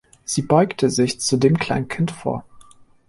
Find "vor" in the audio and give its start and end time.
2.09-2.43